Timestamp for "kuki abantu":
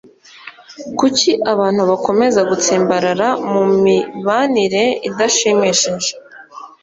0.99-1.81